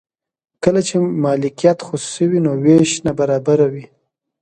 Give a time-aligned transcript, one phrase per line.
[0.63, 3.85] کله چې مالکیت خصوصي وي نو ویش نابرابر وي.